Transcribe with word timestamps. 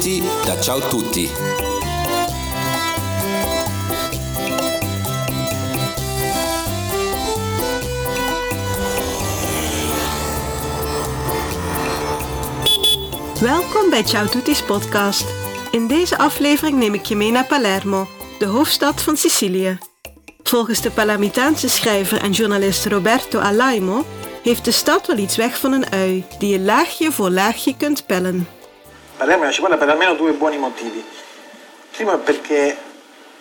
Benvenuti 0.00 0.22
da 0.44 0.60
Ciao 0.60 0.80
Tutti. 0.88 1.28
Welkom 13.40 13.90
bij 13.90 14.04
Ciao 14.04 14.26
Tutti's 14.26 14.62
podcast. 14.62 15.24
In 15.70 15.86
deze 15.86 16.18
aflevering 16.18 16.78
neem 16.78 16.94
ik 16.94 17.04
je 17.04 17.16
mee 17.16 17.30
naar 17.30 17.46
Palermo, 17.46 18.08
de 18.38 18.46
hoofdstad 18.46 19.02
van 19.02 19.16
Sicilië. 19.16 19.78
Volgens 20.42 20.80
de 20.80 20.90
Palermitaanse 20.90 21.68
schrijver 21.68 22.20
en 22.20 22.30
journalist 22.30 22.86
Roberto 22.86 23.38
Alaimo 23.38 24.04
heeft 24.42 24.64
de 24.64 24.70
stad 24.70 25.06
wel 25.06 25.18
iets 25.18 25.36
weg 25.36 25.58
van 25.58 25.72
een 25.72 25.90
ui, 25.92 26.24
die 26.38 26.48
je 26.48 26.60
laagje 26.60 27.12
voor 27.12 27.30
laagje 27.30 27.76
kunt 27.76 28.06
pellen. 28.06 28.59
Palermo 29.20 29.44
è 29.44 29.52
cipolla 29.52 29.76
per 29.76 29.90
almeno 29.90 30.14
due 30.14 30.32
buoni 30.32 30.56
motivi. 30.56 31.04
Primo 31.90 32.14
è 32.14 32.16
perché 32.16 32.74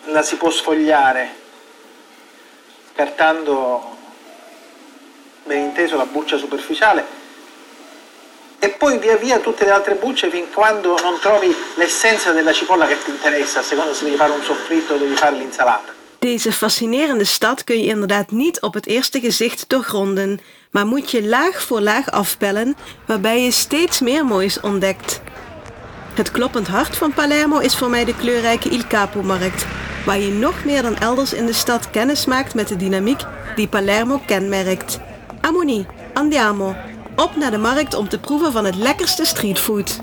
la 0.08 0.22
si 0.22 0.36
può 0.36 0.50
sfogliare, 0.50 1.30
scartando 2.92 3.96
ben 5.46 5.60
inteso 5.60 5.96
la 5.96 6.04
buccia 6.04 6.36
superficiale 6.36 7.06
e 8.60 8.72
poi 8.72 8.98
via 8.98 9.16
via 9.16 9.40
tutte 9.40 9.64
le 9.64 9.72
altre 9.72 9.96
bucce 9.96 10.30
fin 10.30 10.52
quando 10.52 11.00
non 11.02 11.18
trovi 11.22 11.56
l'essenza 11.76 12.34
della 12.34 12.52
cipolla 12.52 12.86
che 12.86 13.02
ti 13.02 13.12
interessa, 13.12 13.60
a 13.60 13.64
seconda 13.64 13.94
se 13.94 14.04
devi 14.04 14.18
fare 14.18 14.34
un 14.34 14.44
soffritto 14.44 14.96
o 14.96 14.98
devi 14.98 15.16
fare 15.16 15.38
l'insalata. 15.38 15.94
Deze 16.20 16.52
fascinerende 16.52 17.26
stad 17.26 17.64
kun 17.64 17.80
je 17.80 17.86
inderdaad 17.86 18.32
niet 18.32 18.62
op 18.62 18.74
het 18.74 18.88
eerste 18.88 19.20
gezicht 19.20 19.70
doorgronden, 19.70 20.40
maar 20.72 20.86
moet 20.86 21.12
je 21.12 21.24
laag 21.24 21.62
voor 21.62 21.82
laag 21.82 22.12
afpellen, 22.12 22.76
waarbij 23.06 23.42
je 23.42 23.52
steeds 23.52 24.00
meer 24.00 24.26
moois 24.26 24.60
ontdekt. 24.60 25.22
Het 26.20 26.32
kloppend 26.32 26.68
hart 26.68 26.98
van 26.98 27.14
Palermo 27.14 27.58
is 27.58 27.76
voor 27.76 27.90
mij 27.90 28.06
de 28.06 28.16
kleurrijke 28.16 28.70
Il 28.70 28.84
Capo-markt, 28.88 29.66
waar 30.06 30.20
je 30.20 30.32
nog 30.32 30.66
meer 30.66 30.82
dan 30.82 30.98
elders 30.98 31.34
in 31.34 31.46
de 31.46 31.54
stad 31.54 31.90
kennis 31.90 32.26
maakt 32.26 32.54
met 32.54 32.68
de 32.68 32.76
dynamiek 32.76 33.22
die 33.56 33.68
Palermo 33.68 34.22
kenmerkt. 34.26 35.00
Amoni, 35.42 35.86
andiamo, 36.14 36.76
op 37.16 37.36
naar 37.36 37.52
de 37.52 37.58
markt 37.58 37.94
om 37.94 38.10
te 38.10 38.20
proeven 38.20 38.52
van 38.52 38.66
het 38.66 38.76
lekkerste 38.76 39.26
streetfood. 39.26 40.00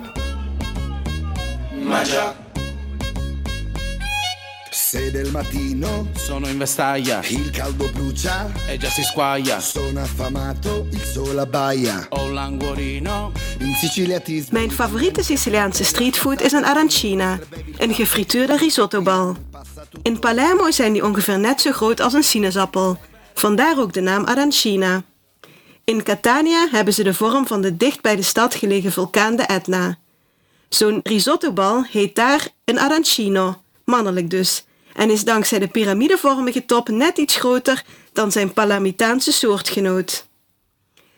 Se 4.88 5.10
del 5.10 5.32
mattino 5.32 6.06
Sono 6.14 6.46
in 6.46 6.58
vestaglia 6.58 7.20
il 7.26 7.50
caldo 7.50 7.90
brucia, 7.90 8.52
e 8.68 8.78
già 8.78 8.88
si 8.88 9.02
squaglia. 9.02 9.58
sono 9.58 10.00
affamato, 10.00 10.86
il 10.92 11.00
sole 11.00 11.40
abbaia. 11.40 12.06
Ho 12.10 12.28
l'anguorino, 12.30 13.32
In 13.58 13.74
Sicilia 13.74 14.20
ti. 14.20 14.46
Mijn 14.50 14.70
favoriete 14.70 15.22
Siciliaanse 15.22 15.84
streetfood 15.84 16.40
is 16.40 16.52
een 16.52 16.64
arancina, 16.64 17.38
een 17.78 17.94
gefrituurde 17.94 18.56
risottobal. 18.56 19.36
In 20.02 20.18
Palermo 20.18 20.70
zijn 20.70 20.92
die 20.92 21.04
ongeveer 21.04 21.38
net 21.38 21.60
zo 21.60 21.72
groot 21.72 22.00
als 22.00 22.12
een 22.12 22.24
sinaasappel, 22.24 22.98
vandaar 23.34 23.78
ook 23.78 23.92
de 23.92 24.00
naam 24.00 24.24
arancina. 24.24 25.02
In 25.84 26.02
Catania 26.02 26.68
hebben 26.70 26.94
ze 26.94 27.02
de 27.02 27.14
vorm 27.14 27.46
van 27.46 27.60
de 27.60 27.76
dicht 27.76 28.02
bij 28.02 28.16
de 28.16 28.22
stad 28.22 28.54
gelegen 28.54 28.92
vulkaan 28.92 29.36
de 29.36 29.42
Etna. 29.42 29.98
Zo'n 30.68 31.00
risottobal 31.02 31.84
heet 31.84 32.14
daar 32.14 32.48
een 32.64 32.80
arancino, 32.80 33.62
mannelijk 33.84 34.30
dus, 34.30 34.64
en 34.96 35.10
is 35.10 35.24
dankzij 35.24 35.58
de 35.58 35.68
piramidevormige 35.68 36.64
top 36.64 36.88
net 36.88 37.18
iets 37.18 37.36
groter 37.36 37.84
dan 38.12 38.32
zijn 38.32 38.52
Palermitaanse 38.52 39.32
soortgenoot. 39.32 40.26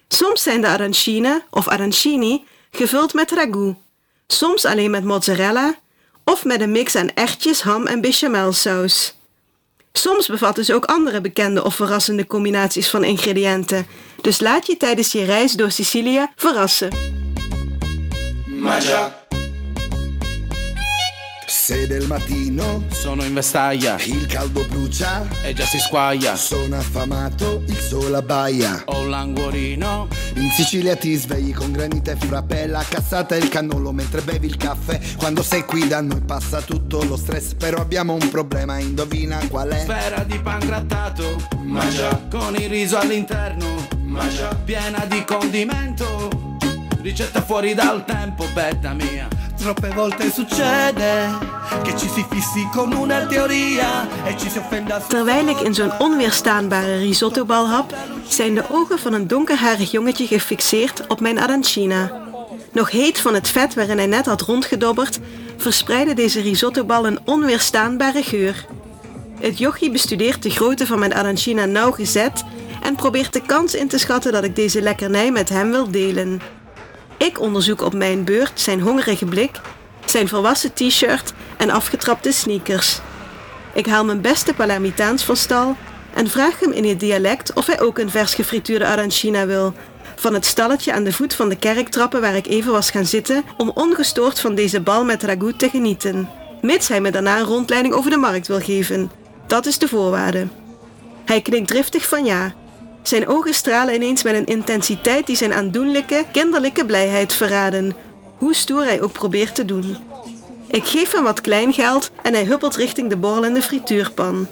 Soms 0.09 0.43
zijn 0.43 0.61
de 0.61 0.67
arancine 0.67 1.45
of 1.51 1.69
arancini 1.69 2.45
gevuld 2.71 3.15
met 3.15 3.31
ragout, 3.31 3.77
soms 4.27 4.65
alleen 4.65 4.91
met 4.91 5.05
mozzarella 5.05 5.79
of 6.25 6.45
met 6.45 6.61
een 6.61 6.73
mix 6.73 6.97
aan 6.97 7.15
erwtjes, 7.15 7.61
ham 7.61 7.87
en 7.87 8.01
bechamelsaus. 8.01 9.15
Soms 9.93 10.27
bevatten 10.27 10.65
ze 10.65 10.75
ook 10.75 10.85
andere 10.85 11.21
bekende 11.21 11.65
of 11.65 11.75
verrassende 11.75 12.27
combinaties 12.27 12.89
van 12.89 13.05
ingrediënten, 13.05 13.87
dus 14.21 14.41
laat 14.41 14.67
je 14.67 14.77
tijdens 14.77 15.13
je 15.13 15.25
reis 15.25 15.53
door 15.53 15.71
Sicilië 15.71 16.27
verrassen. 16.37 16.91
Se 21.69 21.87
del 21.87 22.07
mattino 22.07 22.85
sono 22.89 23.23
in 23.25 23.35
vestaglia 23.35 23.99
il 24.05 24.25
caldo 24.25 24.65
brucia, 24.65 25.29
e 25.43 25.53
già 25.53 25.67
si 25.67 25.79
squaglia. 25.79 26.35
sono 26.35 26.79
affamato, 26.79 27.63
il 27.67 27.77
sole 27.77 28.17
abbaia. 28.17 28.85
Ho 28.87 29.05
l'anguorino, 29.05 30.09
In 30.37 30.49
Sicilia 30.49 30.97
ti 30.97 31.15
svegli 31.15 31.53
con 31.53 31.71
granita 31.71 32.13
e 32.13 32.17
frappè, 32.17 32.69
la 32.69 32.83
cassata 32.89 33.35
e 33.35 33.41
il 33.41 33.51
cannolo 33.51 33.93
mentre 33.93 34.23
bevi 34.23 34.47
il 34.47 34.57
caffè. 34.57 34.99
Quando 35.19 35.43
sei 35.43 35.63
qui 35.67 35.87
da 35.87 36.01
noi 36.01 36.23
passa 36.23 36.63
tutto 36.63 37.05
lo 37.05 37.19
stress, 37.19 37.53
però 37.53 37.83
abbiamo 37.83 38.15
un 38.15 38.31
problema, 38.31 38.79
indovina 38.79 39.39
qual 39.49 39.69
è? 39.69 39.81
sfera 39.81 40.25
di 40.25 40.39
pan 40.39 40.61
grattato. 40.61 41.37
Mangia 41.65 42.29
con 42.31 42.57
il 42.57 42.71
riso 42.71 42.97
all'interno. 42.97 43.87
Mangia 44.05 44.55
piena 44.55 45.05
di 45.05 45.23
condimento. 45.23 46.31
Ricetta 47.03 47.43
fuori 47.43 47.75
dal 47.75 48.07
tempo, 48.07 48.47
betta 48.55 48.95
mia. 48.95 49.38
Troppe 49.59 49.89
volte 49.95 50.31
succede 50.31 51.29
che 51.83 51.97
ci 51.97 52.09
si 52.09 52.25
fissi 52.31 52.69
con 52.73 52.93
una 52.93 53.27
teoria 53.27 54.07
e 54.25 54.37
ci 54.39 54.49
si 54.49 54.59
offenda 54.59 55.01
Terwijl 55.01 55.49
ik 55.49 55.61
in 55.61 55.75
zo'n 55.75 55.93
onweerstaanbare 55.99 56.99
risottobal 56.99 57.69
hap, 57.69 57.95
zijn 58.29 58.55
de 58.55 58.65
ogen 58.71 58.99
van 58.99 59.13
een 59.13 59.27
donkerharig 59.27 59.91
jongetje 59.91 60.27
gefixeerd 60.27 61.07
op 61.07 61.21
mijn 61.21 61.39
arancina. 61.39 62.13
Nog 62.73 62.91
heet 62.91 63.21
van 63.21 63.35
het 63.35 63.49
vet 63.49 63.75
waarin 63.75 63.97
hij 63.97 64.07
net 64.07 64.27
had 64.27 64.41
rondgedobberd, 64.41 65.19
verspreidde 65.57 66.15
deze 66.15 66.41
risottobal 66.41 67.07
een 67.07 67.19
onweerstaanbare 67.25 68.23
geur. 68.23 68.67
Het 69.41 69.59
jochie 69.59 69.91
bestudeert 69.91 70.43
de 70.43 70.51
grootte 70.51 70.87
van 70.87 70.99
mijn 70.99 71.15
arancina 71.15 71.65
nauwgezet 71.65 72.45
en 72.83 72.95
probeert 72.95 73.33
de 73.33 73.43
kans 73.47 73.75
in 73.75 73.89
te 73.89 73.99
schatten 73.99 74.33
dat 74.33 74.45
ik 74.45 74.57
deze 74.57 74.83
lekkernij 74.83 75.31
met 75.31 75.49
hem 75.49 75.71
wil 75.71 75.91
delen. 75.91 76.41
Ik 77.19 77.41
onderzoek 77.41 77.81
op 77.81 77.95
mijn 77.95 78.25
beurt 78.25 78.61
zijn 78.61 78.81
hongerige 78.81 79.25
blik, 79.25 79.61
zijn 80.05 80.29
volwassen 80.29 80.73
t-shirt 80.73 81.33
en 81.57 81.71
afgetrapte 81.71 82.33
sneakers. 82.33 83.01
Ik 83.75 83.87
haal 83.87 84.05
mijn 84.05 84.21
beste 84.21 84.55
Palermitaans 84.55 85.23
van 85.25 85.37
stal 85.37 85.77
en 86.15 86.31
vraag 86.31 86.61
hem 86.61 86.73
in 86.73 86.85
het 86.85 87.01
dialect 87.01 87.53
of 87.53 87.67
hij 87.67 87.81
ook 87.81 87.99
een 87.99 88.11
vers 88.11 88.35
gefrituurde 88.35 88.87
arancina 88.87 89.47
wil. 89.47 89.75
Van 90.17 90.35
het 90.35 90.47
stalletje 90.47 90.93
aan 90.93 91.05
de 91.05 91.13
voet 91.13 91.35
van 91.35 91.49
de 91.49 91.57
kerktrappen 91.57 92.21
waar 92.21 92.37
ik 92.37 92.47
even 92.47 92.73
was 92.73 92.91
gaan 92.91 93.07
zitten 93.07 93.45
om 93.57 93.71
ongestoord 93.75 94.41
van 94.41 94.55
deze 94.55 94.81
bal 94.81 95.05
met 95.05 95.23
ragout 95.23 95.59
te 95.59 95.69
genieten. 95.69 96.31
Mits 96.63 96.89
hij 96.89 97.01
me 97.01 97.11
daarna 97.11 97.39
een 97.39 97.45
rondleiding 97.45 97.95
over 97.95 98.11
de 98.11 98.17
markt 98.17 98.47
wil 98.47 98.61
geven. 98.61 99.11
Dat 99.47 99.67
is 99.67 99.79
de 99.79 99.89
voorwaarde. 99.89 100.47
Hij 101.25 101.41
knikt 101.41 101.69
driftig 101.69 102.09
van 102.09 102.25
ja. 102.25 102.55
Zijn 103.09 103.29
ogen 103.29 103.55
stralen 103.55 103.95
ineens 103.95 104.23
met 104.23 104.35
een 104.35 104.47
intensiteit 104.47 105.27
die 105.27 105.37
zijn 105.37 105.53
aandoenlijke, 105.53 106.25
kinderlijke 106.33 106.87
blijheid 106.87 107.35
verraden. 107.35 107.97
Hoe 108.39 108.55
stoer 108.55 108.85
hij 108.85 109.03
ook 109.03 109.13
probeert 109.13 109.55
te 109.55 109.65
doen. 109.65 109.97
Ik 110.67 110.85
geef 110.85 111.13
hem 111.13 111.23
wat 111.23 111.41
kleingeld 111.41 112.11
en 112.23 112.33
hij 112.33 112.45
huppelt 112.45 112.77
richting 112.77 113.09
de 113.09 113.17
borrelende 113.17 113.63
frituurpan. 113.63 114.47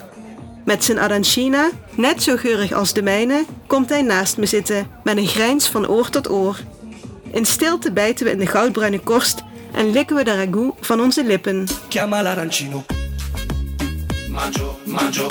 Met 0.65 0.83
zijn 0.83 0.99
arancina, 0.99 1.69
net 1.95 2.23
zo 2.23 2.35
geurig 2.35 2.71
als 2.71 2.93
de 2.93 3.01
mijne, 3.01 3.45
komt 3.67 3.89
hij 3.89 4.01
naast 4.01 4.37
me 4.37 4.45
zitten 4.45 4.87
met 5.03 5.17
een 5.17 5.27
grijns 5.27 5.67
van 5.67 5.87
oor 5.87 6.09
tot 6.09 6.29
oor. 6.29 6.59
In 7.31 7.45
stilte 7.45 7.91
bijten 7.91 8.25
we 8.25 8.31
in 8.31 8.39
de 8.39 8.47
goudbruine 8.47 8.99
korst 8.99 9.43
en 9.73 9.91
likken 9.91 10.15
we 10.15 10.23
de 10.23 10.35
ragout 10.35 10.75
van 10.79 11.01
onze 11.01 11.23
lippen. 11.23 11.67
chiama 11.89 12.21
l'arancino 12.21 12.83
Mangio, 14.29 14.77
mangio, 14.85 15.27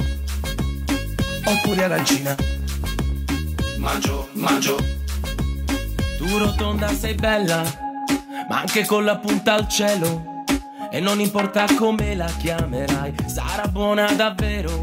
oppure 1.44 1.84
arancina. 1.84 2.34
Mangio, 3.86 4.28
mangio. 4.32 4.76
Tu 6.18 6.38
rotonda 6.38 6.88
sei 6.88 7.14
bella, 7.14 7.62
ma 8.48 8.60
anche 8.60 8.84
con 8.84 9.04
la 9.04 9.16
punta 9.16 9.54
al 9.54 9.68
cielo. 9.68 10.42
E 10.90 11.00
non 11.00 11.20
importa 11.20 11.66
come 11.78 12.16
la 12.16 12.30
chiamerai, 12.38 13.14
sarà 13.26 13.68
buona 13.68 14.12
davvero. 14.12 14.82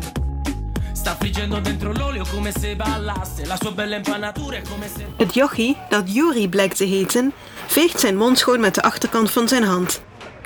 Sta 0.93 1.15
friggendo 1.15 1.59
dentro 1.59 1.91
l'olio 1.91 2.25
come 2.31 2.51
se 2.51 2.75
ballasse. 2.75 3.45
La 3.45 3.57
sua 3.59 3.71
bella 3.71 3.97
impanatura 3.97 4.57
è 4.57 4.61
come 4.61 4.87
se. 4.87 5.05
Het 5.17 5.33
jochie, 5.33 5.75
dat 5.89 6.13
Yuri 6.13 6.47
blijkt 6.47 6.77
te 6.77 6.85
heten, 6.85 7.33
veegt 7.67 7.99
zijn 7.99 8.17
mond 8.17 8.37
schoon 8.37 8.59
met 8.59 8.75
de 8.75 8.81
achterkant 8.81 9.31
van 9.31 9.47
zijn 9.47 9.63
hand. 9.63 10.01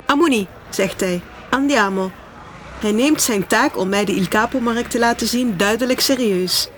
Amoni, 0.06 0.46
zegt 0.70 1.00
hij, 1.00 1.20
andiamo. 1.50 2.10
Hij 2.80 2.92
neemt 2.92 3.22
zijn 3.22 3.46
taak 3.46 3.76
om 3.76 3.88
mij 3.88 4.04
de 4.04 4.14
Il 4.14 4.28
Capo-markt 4.28 4.90
te 4.90 4.98
laten 4.98 5.26
zien 5.26 5.56
duidelijk 5.56 6.00
serieus. 6.00 6.68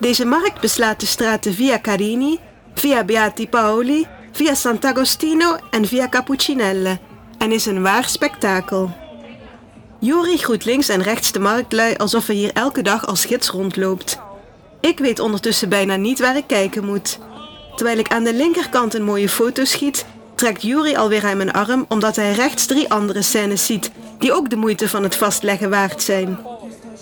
Deze 0.00 0.24
markt 0.24 0.60
beslaat 0.60 1.00
de 1.00 1.06
straten 1.06 1.54
Via 1.54 1.78
Carini, 1.80 2.38
Via 2.74 3.04
Beati 3.04 3.48
Paoli, 3.48 4.06
Via 4.32 4.54
Sant'Agostino 4.54 5.56
en 5.70 5.86
Via 5.86 6.08
Cappuccinelle 6.08 6.98
en 7.38 7.52
is 7.52 7.66
een 7.66 7.82
waar 7.82 8.04
spektakel. 8.04 8.90
Jori 9.98 10.36
groet 10.36 10.64
links 10.64 10.88
en 10.88 11.02
rechts 11.02 11.32
de 11.32 11.38
marktlui 11.38 11.94
alsof 11.96 12.26
hij 12.26 12.36
hier 12.36 12.52
elke 12.52 12.82
dag 12.82 13.06
als 13.06 13.24
gids 13.24 13.48
rondloopt. 13.48 14.18
Ik 14.80 14.98
weet 14.98 15.18
ondertussen 15.18 15.68
bijna 15.68 15.96
niet 15.96 16.20
waar 16.20 16.36
ik 16.36 16.46
kijken 16.46 16.84
moet. 16.84 17.18
Terwijl 17.76 17.98
ik 17.98 18.12
aan 18.12 18.24
de 18.24 18.34
linkerkant 18.34 18.94
een 18.94 19.04
mooie 19.04 19.28
foto 19.28 19.64
schiet, 19.64 20.06
trekt 20.34 20.62
Yuri 20.62 20.96
alweer 20.96 21.26
aan 21.26 21.36
mijn 21.36 21.52
arm 21.52 21.84
omdat 21.88 22.16
hij 22.16 22.32
rechts 22.32 22.66
drie 22.66 22.90
andere 22.90 23.22
scènes 23.22 23.66
ziet 23.66 23.90
die 24.18 24.32
ook 24.32 24.50
de 24.50 24.56
moeite 24.56 24.88
van 24.88 25.02
het 25.02 25.16
vastleggen 25.16 25.70
waard 25.70 26.02
zijn. 26.02 26.38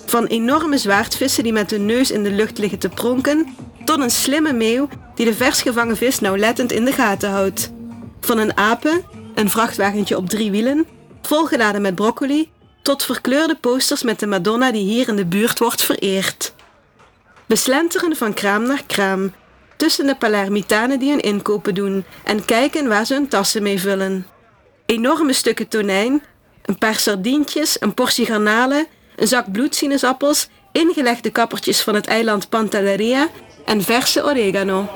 Van 0.08 0.26
enorme 0.26 0.78
zwaardvissen 0.78 1.42
die 1.42 1.52
met 1.52 1.70
hun 1.70 1.86
neus 1.86 2.10
in 2.10 2.22
de 2.22 2.30
lucht 2.30 2.58
liggen 2.58 2.78
te 2.78 2.88
pronken, 2.88 3.56
tot 3.84 4.00
een 4.00 4.10
slimme 4.10 4.52
meeuw 4.52 4.88
die 5.14 5.26
de 5.26 5.34
vers 5.34 5.62
gevangen 5.62 5.96
vis 5.96 6.20
nauwlettend 6.20 6.72
in 6.72 6.84
de 6.84 6.92
gaten 6.92 7.30
houdt. 7.30 7.70
Van 8.20 8.38
een 8.38 8.56
apen, 8.56 9.04
een 9.34 9.50
vrachtwagentje 9.50 10.16
op 10.16 10.28
drie 10.28 10.50
wielen, 10.50 10.86
volgeladen 11.22 11.82
met 11.82 11.94
broccoli, 11.94 12.50
tot 12.82 13.04
verkleurde 13.04 13.54
posters 13.54 14.02
met 14.02 14.20
de 14.20 14.26
Madonna 14.26 14.72
die 14.72 14.84
hier 14.84 15.08
in 15.08 15.16
de 15.16 15.26
buurt 15.26 15.58
wordt 15.58 15.82
vereerd. 15.82 16.54
We 17.46 17.56
slenteren 17.56 18.16
van 18.16 18.34
kraam 18.34 18.62
naar 18.62 18.82
kraam, 18.86 19.32
tussen 19.76 20.06
de 20.06 20.16
Palermitanen 20.16 20.98
die 20.98 21.10
hun 21.10 21.20
inkopen 21.20 21.74
doen 21.74 22.04
en 22.24 22.44
kijken 22.44 22.88
waar 22.88 23.06
ze 23.06 23.14
hun 23.14 23.28
tassen 23.28 23.62
mee 23.62 23.80
vullen. 23.80 24.26
Enorme 24.86 25.32
stukken 25.32 25.68
tonijn, 25.68 26.22
een 26.64 26.78
paar 26.78 26.96
sardientjes, 26.96 27.76
een 27.80 27.94
portie 27.94 28.26
garnalen, 28.26 28.86
een 29.18 29.28
zak 29.28 29.52
bloedsinusappels, 29.52 30.48
ingelegde 30.72 31.30
kappertjes 31.30 31.80
van 31.80 31.94
het 31.94 32.06
eiland 32.06 32.48
Pantelleria 32.48 33.28
en 33.64 33.82
verse 33.82 34.24
oregano. 34.24 34.88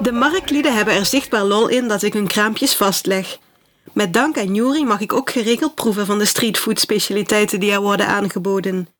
De 0.00 0.12
marktlieden 0.12 0.74
hebben 0.74 0.94
er 0.94 1.06
zichtbaar 1.06 1.44
lol 1.44 1.68
in 1.68 1.88
dat 1.88 2.02
ik 2.02 2.12
hun 2.12 2.26
kraampjes 2.26 2.76
vastleg. 2.76 3.38
Met 3.92 4.12
dank 4.12 4.38
aan 4.38 4.54
Juri 4.54 4.84
mag 4.84 5.00
ik 5.00 5.12
ook 5.12 5.30
geregeld 5.30 5.74
proeven 5.74 6.06
van 6.06 6.18
de 6.18 6.24
streetfood 6.24 6.80
specialiteiten 6.80 7.60
die 7.60 7.72
er 7.72 7.80
worden 7.80 8.06
aangeboden. 8.06 8.95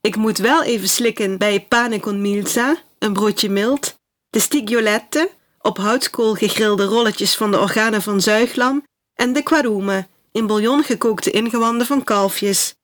Ik 0.00 0.16
moet 0.16 0.38
wel 0.38 0.62
even 0.62 0.88
slikken 0.88 1.38
bij 1.38 1.60
pane 1.60 2.00
con 2.00 2.20
milza, 2.20 2.76
een 2.98 3.12
broodje 3.12 3.48
mild, 3.48 3.98
de 4.30 4.40
stigiolette, 4.40 5.30
op 5.60 5.76
houtskool 5.76 6.34
gegrilde 6.34 6.84
rolletjes 6.84 7.36
van 7.36 7.50
de 7.50 7.58
organen 7.58 8.02
van 8.02 8.20
zuiglam, 8.20 8.84
en 9.14 9.32
de 9.32 9.42
quarume, 9.42 10.06
in 10.32 10.46
bouillon 10.46 10.82
gekookte 10.82 11.30
ingewanden 11.30 11.86
van 11.86 12.04
kalfjes. 12.04 12.74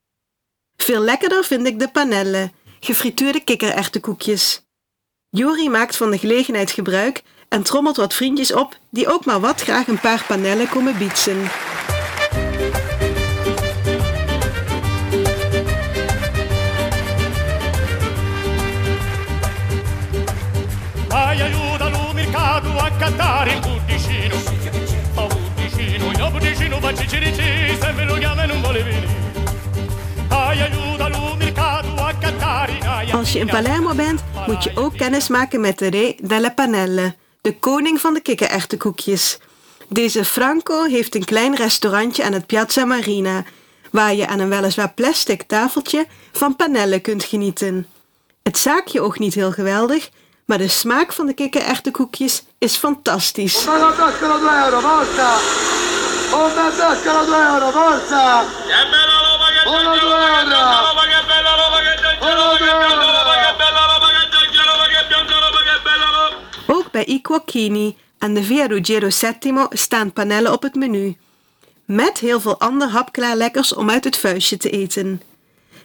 Veel 0.76 1.00
lekkerder 1.00 1.44
vind 1.44 1.66
ik 1.66 1.78
de 1.78 1.88
panelle, 1.88 2.50
gefrituurde 2.80 3.44
kikkererwtenkoekjes. 3.44 4.62
Jori 5.30 5.68
maakt 5.68 5.96
van 5.96 6.10
de 6.10 6.18
gelegenheid 6.18 6.70
gebruik 6.70 7.22
en 7.48 7.62
trommelt 7.62 7.96
wat 7.96 8.14
vriendjes 8.14 8.52
op 8.52 8.78
die 8.90 9.08
ook 9.08 9.24
maar 9.24 9.40
wat 9.40 9.60
graag 9.60 9.86
een 9.86 10.00
paar 10.00 10.24
panellen 10.28 10.68
komen 10.68 10.98
bietsen. 10.98 11.50
Cantare 23.02 23.60
Se 23.99 24.31
lo 28.06 28.14
chiama 28.19 28.46
non 28.46 28.62
a 31.99 32.14
cantare 32.20 32.72
Als 33.12 33.32
je 33.32 33.38
in 33.38 33.46
Palermo 33.46 33.94
bent, 33.94 34.22
moet 34.46 34.64
je 34.64 34.70
ook 34.75 34.96
kennis 34.96 35.28
maken 35.28 35.60
met 35.60 35.81
Re 35.81 36.16
delle 36.22 36.52
Panelle, 36.52 37.14
de 37.40 37.58
koning 37.58 38.00
van 38.00 38.14
de 38.14 38.20
kikkererwtenkoekjes. 38.20 39.38
Deze 39.88 40.25
Franco 40.25 40.84
heeft 40.84 41.14
een 41.14 41.25
klein 41.25 41.56
restaurantje 41.56 42.25
aan 42.25 42.32
het 42.32 42.46
Piazza 42.46 42.84
Marina, 42.84 43.44
waar 43.90 44.14
je 44.14 44.26
aan 44.26 44.38
een 44.38 44.48
weliswaar 44.48 44.93
plastic 44.93 45.43
tafeltje 45.43 46.06
van 46.32 46.56
panellen 46.56 47.00
kunt 47.00 47.25
genieten. 47.25 47.87
Het 48.43 48.58
zaakje 48.58 49.00
oogt 49.00 49.19
niet 49.19 49.34
heel 49.34 49.52
geweldig, 49.52 50.10
maar 50.44 50.58
de 50.58 50.68
smaak 50.68 51.12
van 51.12 51.26
de 51.26 51.34
kikkererwtenkoekjes 51.34 52.42
is 52.58 52.76
fantastisch. 52.76 53.66
Una 53.66 53.92
tascano 53.92 54.38
2 54.38 54.64
euro, 54.64 54.80
forza! 54.80 55.28
Una 56.32 56.70
tascano 56.76 57.24
2 57.24 57.36
euro, 57.52 57.70
forza! 57.70 58.44
Che 58.66 58.82
bella 58.92 59.16
roba 59.26 59.46
che 59.54 59.60
c'è! 59.62 59.68
Una 59.68 59.94
2 60.00 60.10
euro! 60.10 61.02
Che 61.10 61.20
bella 61.26 61.54
roba 61.60 61.78
che 61.84 61.94
c'è! 62.00 62.12
Una 62.20 62.44
2 62.58 62.68
euro! 62.68 63.22
Che 63.42 63.54
bella 63.60 63.82
roba 63.90 64.08
che 64.16 64.24
c'è! 64.32 64.42
Roba 64.68 64.86
che 64.92 65.00
bianca 65.08 65.38
roba 65.44 65.60
che 65.66 65.76
bella 65.86 66.08
roba! 66.16 66.36
Ook 66.66 66.90
bij 66.90 67.04
I 67.06 67.20
Cuocchini 67.20 67.96
aan 68.18 68.34
de 68.34 68.42
Via 68.42 68.66
Ruggiero 68.66 69.08
VII 69.08 69.66
staan 69.70 70.12
panellen 70.12 70.52
op 70.52 70.62
het 70.62 70.74
menu. 70.74 71.16
Met 71.84 72.18
heel 72.18 72.40
veel 72.40 72.58
ander 72.58 72.88
hapklaar 72.88 73.36
lekkers 73.36 73.74
om 73.74 73.90
uit 73.90 74.04
het 74.04 74.16
vuistje 74.16 74.56
te 74.56 74.70
eten. 74.70 75.22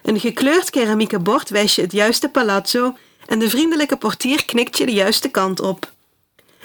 Een 0.04 0.20
gekleurd 0.20 0.70
keramieke 0.70 1.20
bord 1.20 1.50
wijst 1.50 1.76
je 1.76 1.82
het 1.82 1.92
juiste 1.92 2.30
palazzo 2.30 2.96
en 3.28 3.40
de 3.40 3.50
vriendelijke 3.50 3.98
portier 3.98 4.46
knikt 4.46 4.78
je 4.78 4.86
de 4.86 4.94
juiste 4.94 5.30
kant 5.30 5.60
op. 5.60 5.92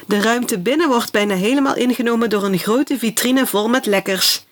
De 0.06 0.20
ruimte 0.20 0.58
binnen 0.58 0.88
wordt 0.88 1.12
bijna 1.12 1.34
helemaal 1.34 1.76
ingenomen 1.76 2.30
door 2.30 2.44
een 2.44 2.58
grote 2.58 2.98
vitrine 2.98 3.46
vol 3.46 3.68
met 3.68 3.86
lekkers. 3.86 4.44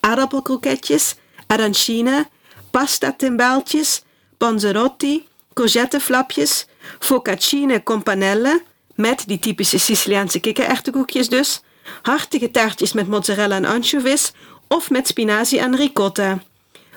Aardappelkroketjes, 0.00 1.14
arancina, 1.46 2.28
pasta 2.70 3.12
timbaaltjes, 3.12 4.02
panzerotti, 4.36 5.26
courgetteflapjes, 5.52 6.66
focaccine 6.98 7.82
con 7.82 8.02
panelle, 8.02 8.62
met 8.94 9.24
die 9.26 9.38
typische 9.38 9.78
Siciliaanse 9.78 10.40
kikkererwtenkoekjes 10.40 11.28
dus, 11.28 11.60
hartige 12.02 12.50
taartjes 12.50 12.92
met 12.92 13.08
mozzarella 13.08 13.56
en 13.56 13.64
anchovies 13.64 14.32
of 14.68 14.90
met 14.90 15.06
spinazie 15.06 15.58
en 15.58 15.76
ricotta. 15.76 16.42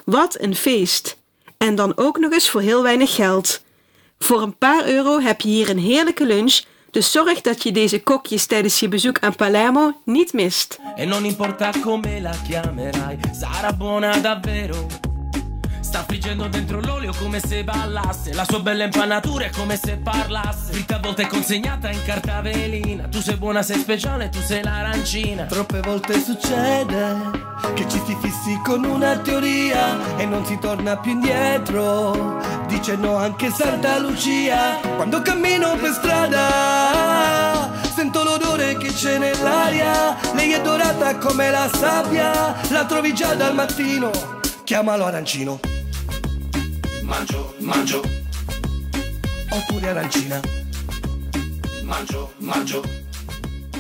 Wat 0.06 0.42
een 0.42 0.56
feest! 0.56 1.18
En 1.58 1.76
dan 1.76 1.98
ook 1.98 2.20
nog 2.20 2.32
eens 2.32 2.50
voor 2.50 2.62
heel 2.62 2.84
weinig 2.84 3.16
geld. 3.16 3.62
Voor 4.24 4.42
een 4.42 4.58
paar 4.58 4.88
euro 4.88 5.20
heb 5.20 5.42
je 5.42 5.50
hier 5.50 5.70
een 5.70 5.80
heerlijke 5.80 6.26
lunch, 6.26 6.62
dus 6.92 7.12
zorg 7.12 7.42
dat 7.42 7.64
je 7.64 7.72
deze 7.72 8.04
kokjes 8.04 8.46
tijdens 8.46 8.80
je 8.80 8.88
bezoek 8.88 9.20
aan 9.20 9.36
Palermo 9.36 9.94
niet 10.06 10.34
mist. 10.34 10.80
E 10.96 11.06
non 11.06 11.26
importa 11.26 11.72
come 11.82 12.22
la 12.22 12.32
chiamerai, 12.32 13.20
sarà 13.32 13.78
buona 13.78 14.18
davvero. 14.18 15.11
Sta 15.92 16.06
friggendo 16.08 16.48
dentro 16.48 16.80
l'olio 16.80 17.12
come 17.20 17.42
se 17.42 17.66
ballasse. 17.66 18.32
La 18.32 18.46
sua 18.46 18.62
bella 18.62 18.86
impanatura 18.86 19.44
è 19.44 19.50
come 19.50 19.76
se 19.76 19.98
parlasse. 19.98 20.72
Fritta 20.72 20.96
a 20.96 21.00
volte 21.00 21.28
consegnata 21.28 21.92
in 21.92 22.02
carta 22.06 22.40
velina. 22.40 23.10
Tu 23.10 23.20
sei 23.20 23.36
buona, 23.36 23.62
sei 23.62 23.78
speciale, 23.78 24.30
tu 24.30 24.40
sei 24.40 24.64
l'arancina. 24.64 25.44
Troppe 25.48 25.82
volte 25.82 26.24
succede 26.24 27.18
che 27.74 27.86
ci 27.90 28.02
si 28.06 28.16
fissi 28.22 28.58
con 28.64 28.86
una 28.86 29.18
teoria 29.18 30.16
e 30.16 30.26
non 30.26 30.46
si 30.46 30.58
torna 30.60 30.96
più 30.96 31.12
indietro. 31.12 32.40
Dice 32.68 32.96
no 32.96 33.18
anche 33.18 33.52
Santa 33.52 34.00
Lucia. 34.00 34.80
Quando 34.96 35.22
cammino 35.22 35.76
per 35.76 35.92
strada 35.92 37.70
sento 37.94 38.24
l'odore 38.24 38.78
che 38.78 38.94
c'è 38.94 39.18
nell'aria. 39.18 40.16
Lei 40.36 40.54
è 40.54 40.62
dorata 40.62 41.18
come 41.18 41.52
la 41.52 41.70
sabbia, 41.70 42.56
la 42.70 42.86
trovi 42.86 43.14
già 43.14 43.36
dal 43.36 43.54
mattino. 43.54 44.10
Chiamalo 44.64 45.04
arancino 45.04 45.60
Mangio, 47.12 47.54
mangio, 47.60 48.02
oppure 49.50 49.88
arancina. 49.88 50.40
mangio, 51.84 52.30
mangio. 52.38 52.82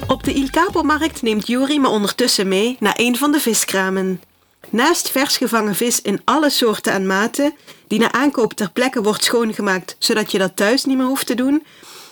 Op 0.07 0.23
de 0.23 0.33
Il 0.33 0.49
Capo-markt 0.49 1.21
neemt 1.21 1.47
Juri 1.47 1.79
me 1.79 1.87
ondertussen 1.87 2.47
mee 2.47 2.77
naar 2.79 2.93
een 2.97 3.17
van 3.17 3.31
de 3.31 3.39
viskramen. 3.39 4.21
Naast 4.69 5.09
vers 5.09 5.37
gevangen 5.37 5.75
vis 5.75 6.01
in 6.01 6.21
alle 6.23 6.49
soorten 6.49 6.93
en 6.93 7.07
maten, 7.07 7.53
die 7.87 7.99
na 7.99 8.11
aankoop 8.11 8.53
ter 8.53 8.71
plekke 8.71 9.01
wordt 9.01 9.23
schoongemaakt 9.23 9.95
zodat 9.99 10.31
je 10.31 10.37
dat 10.37 10.55
thuis 10.55 10.85
niet 10.85 10.97
meer 10.97 11.05
hoeft 11.05 11.25
te 11.25 11.35
doen, 11.35 11.65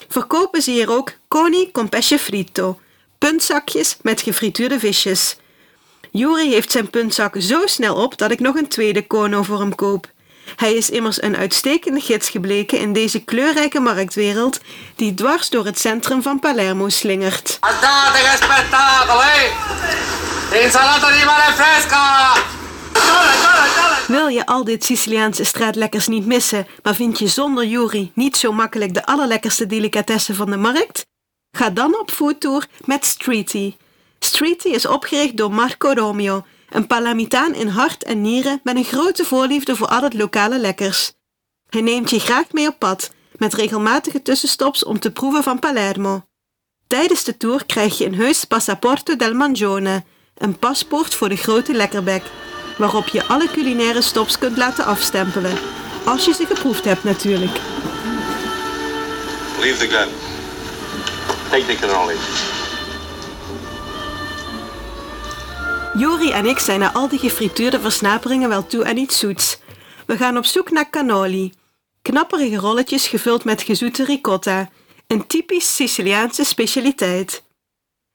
verkopen 0.08 0.62
ze 0.62 0.72
hier 0.72 0.92
ook 0.92 1.14
coni 1.28 1.72
con 1.72 1.90
pesce 1.90 2.20
fritto, 2.20 2.80
puntzakjes 3.18 3.98
met 4.02 4.22
gefrituurde 4.22 4.80
visjes. 4.80 5.38
Juri 6.12 6.50
heeft 6.50 6.72
zijn 6.72 6.90
puntzak 6.90 7.36
zo 7.40 7.62
snel 7.66 7.96
op 7.96 8.18
dat 8.18 8.32
ik 8.32 8.40
nog 8.40 8.56
een 8.56 8.68
tweede 8.68 9.08
kono 9.08 9.44
voor 9.44 9.60
hem 9.60 9.76
koop. 9.76 10.12
Hij 10.56 10.74
is 10.74 10.90
immers 10.90 11.22
een 11.22 11.38
uitstekende 11.38 12.00
gids 12.00 12.30
gebleken 12.30 12.80
in 12.80 12.94
deze 12.94 13.24
kleurrijke 13.24 13.80
marktwereld 13.80 14.60
die 14.96 15.14
dwars 15.14 15.50
door 15.50 15.66
het 15.66 15.80
centrum 15.80 16.22
van 16.22 16.40
Palermo 16.40 16.90
slingert. 16.90 17.60
Spettacolo, 18.36 19.20
eh! 19.20 20.64
Insalata 20.64 21.12
di 21.12 21.26
mare 21.26 21.54
fresca! 21.54 22.34
Wil 24.08 24.28
je 24.28 24.46
al 24.46 24.64
dit 24.64 24.84
Siciliaanse 24.86 25.44
straatlekkers 25.44 26.08
niet 26.08 26.26
missen, 26.26 26.68
maar 26.84 26.96
vind 26.96 27.20
je 27.20 27.28
zonder 27.28 27.66
Juri 27.66 28.12
niet 28.16 28.38
zo 28.38 28.52
makkelijk 28.52 28.94
de 28.94 29.06
allerlekkerste 29.06 29.66
delicatessen 29.66 30.36
van 30.36 30.50
de 30.50 30.58
markt? 30.58 31.06
Ga 31.52 31.70
dan 31.70 32.00
op 32.00 32.12
foodtour 32.12 32.66
met 32.86 33.06
Streety. 33.06 33.76
Streety 34.20 34.68
is 34.68 34.86
opgericht 34.86 35.38
door 35.38 35.52
Marco 35.52 35.92
Romeo, 35.92 36.46
een 36.70 36.88
Palamitaan 36.88 37.54
in 37.54 37.68
hart 37.68 38.04
en 38.04 38.22
nieren 38.22 38.60
met 38.64 38.76
een 38.76 38.84
grote 38.84 39.26
voorliefde 39.26 39.76
voor 39.76 39.88
al 39.88 40.02
het 40.02 40.14
lokale 40.14 40.60
lekkers. 40.60 41.14
Hij 41.70 41.82
neemt 41.82 42.10
je 42.10 42.20
graag 42.20 42.52
mee 42.52 42.68
op 42.68 42.80
pad, 42.80 43.12
met 43.38 43.54
regelmatige 43.54 44.22
tussenstops 44.22 44.84
om 44.84 45.00
te 45.00 45.12
proeven 45.12 45.44
van 45.44 45.60
Palermo. 45.60 46.24
Tijdens 46.88 47.24
de 47.24 47.38
tour 47.38 47.66
krijg 47.66 47.98
je 47.98 48.06
een 48.06 48.16
heus 48.16 48.44
Passaporto 48.44 49.16
del 49.16 49.34
Mangione, 49.34 50.04
een 50.38 50.60
paspoort 50.60 51.16
voor 51.16 51.30
de 51.30 51.36
grote 51.36 51.74
lekkerbek, 51.74 52.24
waarop 52.78 53.08
je 53.08 53.26
alle 53.26 53.48
culinaire 53.52 54.02
stops 54.02 54.38
kunt 54.38 54.58
laten 54.58 54.86
afstempelen. 54.86 55.58
Als 56.06 56.26
je 56.26 56.34
ze 56.34 56.46
geproefd 56.46 56.86
hebt 56.86 57.04
natuurlijk. 57.04 57.60
Leave 59.60 59.88
the 59.88 59.88
gun. 59.88 60.10
Take 61.50 61.66
the 61.66 61.76
cannoli. 61.76 62.16
Jori 66.00 66.32
en 66.32 66.46
ik 66.46 66.60
zijn 66.60 66.80
na 66.80 66.94
al 66.94 67.08
die 67.08 67.20
gefrituurde 67.20 67.80
versnaperingen 67.80 68.50
wel 68.50 68.68
toe 68.68 68.86
aan 68.86 68.98
iets 68.98 69.20
zoets. 69.20 69.60
We 70.06 70.18
gaan 70.18 70.38
op 70.38 70.46
zoek 70.46 70.72
naar 70.72 70.90
cannoli. 70.90 71.54
Knapperige 72.02 72.56
rolletjes 72.56 73.08
gevuld 73.08 73.44
met 73.44 73.62
gezoete 73.62 74.04
ricotta, 74.04 74.70
een 75.08 75.28
typisch 75.28 75.76
Siciliaanse 75.76 76.44
specialiteit. 76.44 77.44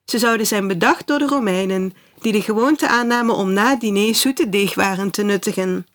Ze 0.04 0.18
zouden 0.18 0.46
zijn 0.46 0.66
bedacht 0.66 1.06
door 1.06 1.18
de 1.18 1.26
Romeinen, 1.26 1.94
die 2.20 2.32
de 2.32 2.42
gewoonte 2.42 2.88
aannamen 2.88 3.34
om 3.34 3.52
na 3.52 3.70
het 3.70 3.80
diner 3.80 4.14
zoete 4.14 4.48
deegwaren 4.48 5.10
te 5.10 5.22
nuttigen. 5.22 5.86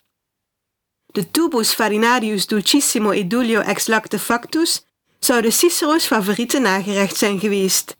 De 1.05 1.31
tubus 1.31 1.73
farinarius 1.73 2.47
dulcissimo 2.47 3.11
edulio 3.11 3.59
ex 3.59 3.87
lacte 3.87 4.19
factus 4.19 4.85
zouden 5.19 5.53
Cicero's 5.53 6.05
favoriete 6.05 6.59
nagerecht 6.59 7.17
zijn 7.17 7.39
geweest. 7.39 7.97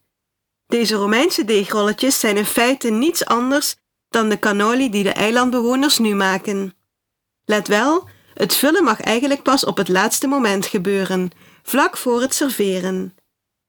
Deze 0.68 0.96
Romeinse 0.96 1.46
deegrolletjes 1.46 2.20
zijn 2.20 2.38
in 2.38 2.46
feite 2.46 2.90
niets 2.90 3.26
anders 3.26 3.76
dan 4.10 4.30
de 4.30 4.40
cannoli 4.40 4.90
die 4.90 5.04
de 5.04 5.12
eilandbewoners 5.12 5.98
nu 5.98 6.16
maken. 6.16 6.74
Let 7.46 7.68
wel, 7.68 8.10
het 8.34 8.56
vullen 8.56 8.84
mag 8.84 9.02
eigenlijk 9.02 9.44
pas 9.44 9.66
op 9.66 9.78
het 9.78 9.90
laatste 9.90 10.28
moment 10.28 10.66
gebeuren, 10.66 11.32
vlak 11.64 11.98
voor 11.98 12.22
het 12.22 12.34
serveren. 12.34 13.16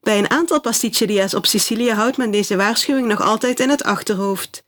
Bij 0.01 0.19
een 0.19 0.31
aantal 0.31 0.61
pasticceria's 0.61 1.35
op 1.35 1.47
Sicilië 1.47 1.93
houdt 1.93 2.17
men 2.17 2.31
deze 2.31 2.57
waarschuwing 2.57 3.07
nog 3.07 3.21
altijd 3.21 3.61
in 3.61 3.69
het 3.69 3.83
achterhoofd. 3.83 4.63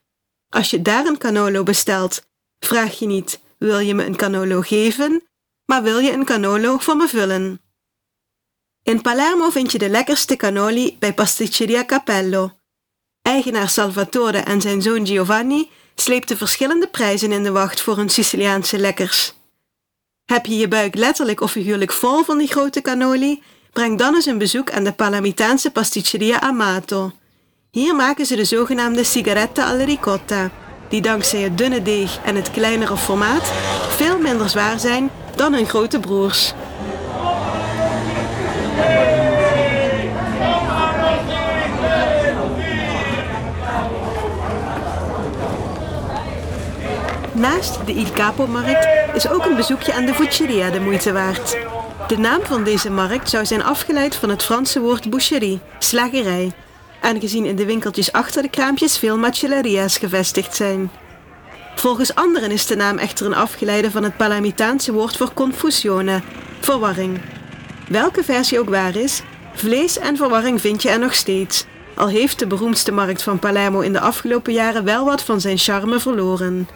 Als 0.48 0.70
je 0.70 0.82
daar 0.82 1.06
een 1.06 1.18
cannolo 1.18 1.62
bestelt, 1.62 2.22
vraag 2.58 2.98
je 2.98 3.06
niet: 3.06 3.40
wil 3.58 3.78
je 3.78 3.94
me 3.94 4.04
een 4.04 4.16
cannolo 4.16 4.60
geven, 4.60 5.22
maar 5.64 5.82
wil 5.82 5.98
je 5.98 6.12
een 6.12 6.24
cannolo 6.24 6.78
voor 6.78 6.96
me 6.96 7.08
vullen? 7.08 7.60
In 8.82 9.00
Palermo 9.00 9.50
vind 9.50 9.72
je 9.72 9.78
de 9.78 9.88
lekkerste 9.88 10.36
cannoli 10.36 10.96
bij 10.98 11.14
Pasticceria 11.14 11.84
Capello. 11.84 12.50
Eigenaar 13.22 13.68
Salvatore 13.68 14.38
en 14.38 14.60
zijn 14.60 14.82
zoon 14.82 15.06
Giovanni 15.06 15.70
sleepten 15.94 16.36
verschillende 16.36 16.86
prijzen 16.86 17.32
in 17.32 17.42
de 17.42 17.50
wacht 17.50 17.80
voor 17.80 17.96
hun 17.96 18.08
Siciliaanse 18.08 18.78
lekkers. 18.78 19.32
Heb 20.24 20.46
je 20.46 20.56
je 20.56 20.68
buik 20.68 20.94
letterlijk 20.94 21.40
of 21.40 21.50
figuurlijk 21.50 21.92
vol 21.92 22.22
van 22.22 22.38
die 22.38 22.48
grote 22.48 22.82
cannoli? 22.82 23.42
Breng 23.72 23.98
dan 23.98 24.14
eens 24.14 24.26
een 24.26 24.38
bezoek 24.38 24.70
aan 24.70 24.84
de 24.84 24.92
Palamitaanse 24.92 25.70
pasticceria 25.70 26.40
Amato. 26.40 27.12
Hier 27.70 27.94
maken 27.94 28.26
ze 28.26 28.36
de 28.36 28.44
zogenaamde 28.44 29.04
sigaretta 29.04 29.66
alla 29.66 29.84
ricotta, 29.84 30.50
die 30.88 31.00
dankzij 31.00 31.40
het 31.40 31.58
dunne 31.58 31.82
deeg 31.82 32.18
en 32.24 32.36
het 32.36 32.50
kleinere 32.50 32.96
formaat 32.96 33.52
veel 33.88 34.18
minder 34.18 34.48
zwaar 34.48 34.78
zijn 34.78 35.10
dan 35.36 35.52
hun 35.52 35.66
grote 35.66 36.00
broers. 36.00 36.52
Naast 47.42 47.87
de 47.87 47.92
Il 47.92 48.11
Capo-markt 48.12 49.14
is 49.14 49.28
ook 49.28 49.44
een 49.44 49.56
bezoekje 49.56 49.92
aan 49.92 50.04
de 50.04 50.14
Fucceria 50.14 50.70
de 50.70 50.80
moeite 50.80 51.12
waard. 51.12 51.56
De 52.08 52.18
naam 52.18 52.40
van 52.42 52.64
deze 52.64 52.90
markt 52.90 53.30
zou 53.30 53.46
zijn 53.46 53.62
afgeleid 53.62 54.14
van 54.14 54.28
het 54.28 54.42
Franse 54.42 54.80
woord 54.80 55.11
boucherie, 55.11 55.61
slagerij, 55.78 56.52
aangezien 57.00 57.44
in 57.44 57.56
de 57.56 57.64
winkeltjes 57.64 58.12
achter 58.12 58.42
de 58.42 58.49
kraampjes 58.49 58.99
veel 58.99 59.18
macelleria's 59.18 59.99
gevestigd 59.99 60.56
zijn. 60.56 60.90
Volgens 61.75 62.14
anderen 62.14 62.50
is 62.50 62.66
de 62.66 62.76
naam 62.76 62.99
echter 62.99 63.26
een 63.26 63.34
afgeleide 63.34 63.90
van 63.90 64.02
het 64.02 64.16
Palamitaanse 64.16 64.92
woord 64.92 65.16
voor 65.16 65.32
confusione, 65.34 66.22
verwarring. 66.61 67.20
Welke 67.88 68.25
versie 68.25 68.58
ook 68.58 68.68
waar 68.68 68.96
is, 68.96 69.22
vlees 69.54 69.99
en 69.99 70.16
verwarring 70.16 70.61
vind 70.61 70.82
je 70.82 70.88
er 70.88 70.99
nog 70.99 71.14
steeds, 71.14 71.64
al 71.94 72.08
heeft 72.08 72.38
de 72.38 72.46
beroemdste 72.46 72.92
markt 72.92 73.22
van 73.22 73.38
Palermo 73.38 73.80
in 73.80 73.92
de 73.92 74.00
afgelopen 74.00 74.52
jaren 74.52 74.84
wel 74.84 75.04
wat 75.04 75.22
van 75.22 75.40
zijn 75.40 75.58
charme 75.58 76.00
verloren. 76.00 76.68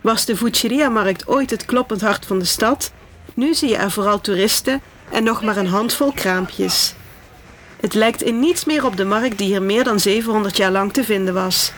Was 0.00 0.24
de 0.24 0.36
Fucceria-markt 0.36 1.26
ooit 1.26 1.50
het 1.50 1.64
kloppend 1.64 2.00
hart 2.00 2.26
van 2.26 2.38
de 2.38 2.44
stad, 2.44 2.92
nu 3.34 3.54
zie 3.54 3.68
je 3.68 3.76
er 3.76 3.90
vooral 3.90 4.20
toeristen 4.20 4.80
en 5.10 5.24
nog 5.24 5.42
maar 5.42 5.56
een 5.56 5.66
handvol 5.66 6.12
kraampjes. 6.12 6.94
Het 7.80 7.94
lijkt 7.94 8.22
in 8.22 8.38
niets 8.38 8.64
meer 8.64 8.84
op 8.84 8.96
de 8.96 9.04
markt 9.04 9.38
die 9.38 9.46
hier 9.46 9.62
meer 9.62 9.84
dan 9.84 10.00
700 10.00 10.56
jaar 10.56 10.70
lang 10.70 10.92
te 10.92 11.04
vinden 11.04 11.34
was. 11.34 11.72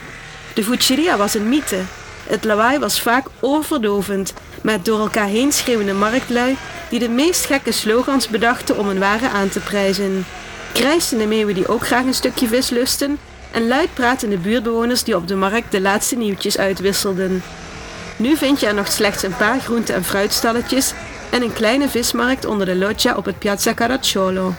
De 0.54 0.64
Fucceria 0.64 1.16
was 1.16 1.34
een 1.34 1.48
mythe. 1.48 1.80
Het 2.26 2.44
lawaai 2.44 2.78
was 2.78 3.00
vaak 3.00 3.26
oorverdovend, 3.40 4.32
met 4.62 4.84
door 4.84 5.00
elkaar 5.00 5.26
heen 5.26 5.52
schreeuwende 5.52 5.92
marktlui 5.92 6.56
die 6.88 6.98
de 6.98 7.08
meest 7.08 7.44
gekke 7.44 7.72
slogans 7.72 8.28
bedachten 8.28 8.78
om 8.78 8.86
hun 8.86 8.98
waren 8.98 9.30
aan 9.30 9.48
te 9.48 9.60
prijzen. 9.60 10.26
Krijsende 10.72 11.26
meeuwen 11.26 11.54
die 11.54 11.68
ook 11.68 11.86
graag 11.86 12.04
een 12.04 12.14
stukje 12.14 12.46
vis 12.46 12.70
lusten 12.70 13.18
en 13.50 13.68
luid 13.68 13.94
pratende 13.94 14.36
buurtbewoners 14.36 15.04
die 15.04 15.16
op 15.16 15.28
de 15.28 15.36
markt 15.36 15.72
de 15.72 15.80
laatste 15.80 16.16
nieuwtjes 16.16 16.58
uitwisselden. 16.58 17.42
Nu 18.20 18.36
vind 18.36 18.60
je 18.60 18.66
er 18.66 18.74
nog 18.74 18.92
slechts 18.92 19.22
een 19.22 19.36
paar 19.36 19.60
groente- 19.60 19.92
en 19.92 20.04
fruitstalletjes 20.04 20.92
en 21.30 21.42
een 21.42 21.52
kleine 21.52 21.88
vismarkt 21.88 22.44
onder 22.44 22.66
de 22.66 22.76
loggia 22.76 23.16
op 23.16 23.24
het 23.24 23.38
Piazza 23.38 23.74
Caracciolo. 23.74 24.54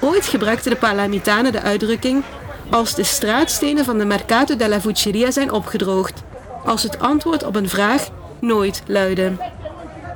Ooit 0.00 0.26
gebruikten 0.26 0.70
de 0.70 0.76
Palamitanen 0.76 1.52
de 1.52 1.62
uitdrukking 1.62 2.22
als 2.70 2.94
de 2.94 3.04
straatstenen 3.04 3.84
van 3.84 3.98
de 3.98 4.04
Mercato 4.04 4.56
della 4.56 4.80
Fucceria 4.80 5.30
zijn 5.30 5.52
opgedroogd, 5.52 6.22
als 6.64 6.82
het 6.82 6.98
antwoord 6.98 7.44
op 7.44 7.56
een 7.56 7.68
vraag 7.68 8.08
nooit 8.40 8.82
luidde. 8.86 9.32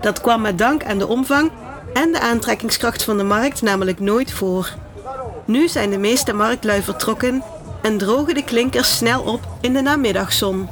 Dat 0.00 0.20
kwam 0.20 0.40
met 0.40 0.58
dank 0.58 0.84
aan 0.84 0.98
de 0.98 1.06
omvang 1.06 1.50
en 1.92 2.12
de 2.12 2.20
aantrekkingskracht 2.20 3.02
van 3.02 3.16
de 3.16 3.24
markt 3.24 3.62
namelijk 3.62 4.00
nooit 4.00 4.32
voor. 4.32 4.72
Nu 5.44 5.68
zijn 5.68 5.90
de 5.90 5.98
meeste 5.98 6.32
marktlui 6.32 6.82
vertrokken 6.82 7.42
en 7.82 7.98
drogen 7.98 8.34
de 8.34 8.44
klinkers 8.44 8.96
snel 8.96 9.22
op 9.22 9.40
in 9.60 9.72
de 9.72 9.80
namiddagzon. 9.80 10.68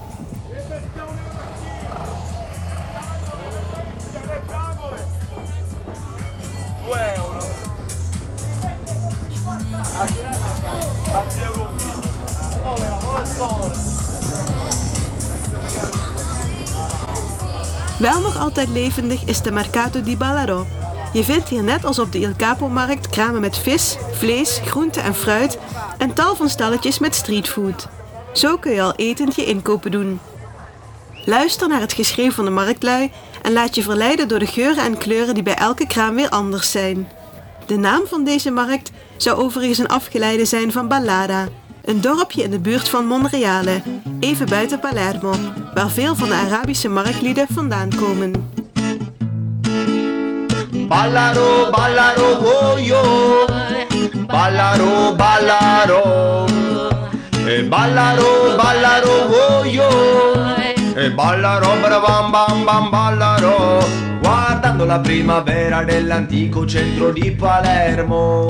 Wel 17.99 18.21
nog 18.21 18.39
altijd 18.39 18.69
levendig 18.69 19.25
is 19.25 19.43
de 19.43 19.53
Mercato 19.53 20.03
di 20.03 20.17
Ballaro. 20.17 20.67
Je 21.13 21.25
vindt 21.25 21.49
hier 21.49 21.63
net 21.63 21.85
als 21.85 21.99
op 21.99 22.13
de 22.13 22.19
Il 22.19 22.33
Capo-markt 22.37 23.09
kramen 23.09 23.41
met 23.41 23.59
vis, 23.59 23.97
vlees, 24.13 24.61
groente 24.65 25.01
en 25.01 25.15
fruit 25.15 25.59
en 25.99 26.13
tal 26.13 26.37
van 26.37 26.49
stalletjes 26.49 26.99
met 26.99 27.15
streetfood. 27.15 27.89
Zo 28.33 28.57
kun 28.57 28.73
je 28.73 28.83
al 28.83 28.95
etend 28.95 29.35
je 29.35 29.45
inkopen 29.45 29.91
doen. 29.91 30.21
Luister 31.25 31.69
naar 31.69 31.81
het 31.81 31.93
geschreeuw 31.93 32.31
van 32.31 32.45
de 32.45 32.51
marktlui 32.51 33.11
en 33.43 33.53
laat 33.53 33.75
je 33.75 33.83
verleiden 33.83 34.29
door 34.29 34.39
de 34.39 34.47
geuren 34.47 34.85
en 34.85 34.99
kleuren 34.99 35.35
die 35.35 35.43
bij 35.43 35.55
elke 35.55 35.87
kraam 35.87 36.15
weer 36.15 36.29
anders 36.29 36.71
zijn. 36.71 37.09
De 37.67 37.77
naam 37.77 38.03
van 38.07 38.25
deze 38.25 38.51
markt 38.51 38.91
zou 39.17 39.39
overigens 39.39 39.79
een 39.79 39.89
afgeleide 39.89 40.45
zijn 40.45 40.73
van 40.73 40.89
Ballada, 40.89 41.49
een 41.85 42.01
dorpje 42.01 42.43
in 42.43 42.51
de 42.51 42.59
buurt 42.59 42.89
van 42.89 43.07
Monreale, 43.07 43.83
even 44.21 44.49
buiten 44.49 44.81
Palermo, 44.81 45.35
waar 45.75 45.91
veel 45.91 46.15
van 46.15 46.29
de 46.29 46.35
Arabische 46.35 46.89
marktlieden 46.89 47.47
vandaan 47.51 47.89
komen. 47.97 48.33
Ballaro, 50.89 51.71
ballaro, 51.71 52.31
oh 52.45 52.79
yo. 52.79 53.47
Ballaro, 54.27 55.17
ballaro. 55.17 56.47
E 57.47 57.65
ballaro, 57.69 58.57
ballaro, 58.57 59.15
oh 59.31 59.73
yo. 59.73 59.89
E 60.95 61.11
ballaro, 61.15 61.81
bam 61.81 62.31
bam 62.31 62.65
bam 62.65 62.91
ballaro. 62.91 63.81
Guardando 64.23 64.85
la 64.85 65.01
primavera 65.01 65.81
nell'antico 65.83 66.69
centro 66.69 67.13
di 67.13 67.31
Palermo. 67.31 68.47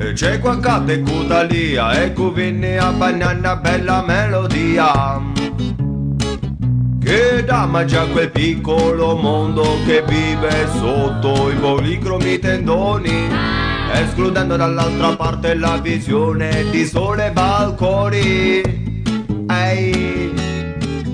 E 0.00 0.12
c'è 0.12 0.38
qua 0.38 0.58
cade 0.60 1.00
cutalia 1.00 1.90
e 2.02 2.12
cuvinni 2.12 2.76
a 2.76 2.92
banana 2.92 3.56
bella 3.56 4.02
melodia 4.06 5.20
che 7.00 7.42
dà 7.42 7.84
già 7.84 8.04
quel 8.06 8.30
piccolo 8.30 9.16
mondo 9.16 9.64
che 9.86 10.04
vive 10.06 10.68
sotto 10.76 11.50
i 11.50 11.54
policromi 11.54 12.38
tendoni 12.38 13.28
escludendo 13.92 14.56
dall'altra 14.56 15.16
parte 15.16 15.54
la 15.54 15.78
visione 15.78 16.68
di 16.70 16.84
sole 16.84 17.26
e 17.26 17.30
balconi 17.32 18.60
Ehi, 19.50 20.32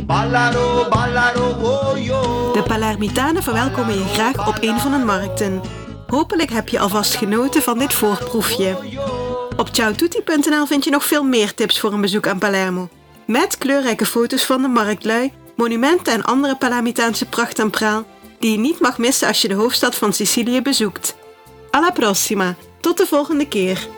ballaro, 0.05 0.89
ballaro, 0.91 1.57
oh 1.61 2.53
De 2.53 2.63
Palermitanen 2.63 3.43
verwelkomen 3.43 3.99
je 3.99 4.05
graag 4.05 4.49
op 4.49 4.57
een 4.61 4.79
van 4.79 4.93
hun 4.93 5.05
markten. 5.05 5.84
Hopelijk 6.07 6.51
heb 6.51 6.69
je 6.69 6.79
alvast 6.79 7.15
genoten 7.15 7.63
van 7.63 7.79
dit 7.79 7.93
voorproefje. 7.93 8.77
Op 9.57 9.69
ciaotutti.nl 9.73 10.67
vind 10.67 10.85
je 10.85 10.91
nog 10.91 11.05
veel 11.05 11.25
meer 11.25 11.55
tips 11.55 11.81
voor 11.81 11.93
een 11.93 12.01
bezoek 12.01 12.27
aan 12.27 12.39
Palermo. 12.39 12.89
Met 13.27 13.59
kleurrijke 13.59 14.07
foto's 14.07 14.45
van 14.45 14.63
de 14.63 14.69
marktlui, 14.69 15.33
monumenten 15.57 16.13
en 16.13 16.25
andere 16.25 16.57
Palamitaanse 16.57 17.27
pracht 17.27 17.59
en 17.59 17.71
praal 17.71 18.07
die 18.39 18.51
je 18.51 18.59
niet 18.59 18.81
mag 18.81 18.99
missen 18.99 19.29
als 19.29 19.43
je 19.43 19.49
de 19.49 19.55
hoofdstad 19.55 19.95
van 19.95 20.13
Sicilië 20.13 20.63
bezoekt. 20.63 21.17
Alla 21.71 21.91
prossima, 21.91 22.55
tot 22.81 22.99
de 22.99 23.07
volgende 23.07 23.49
keer! 23.49 23.89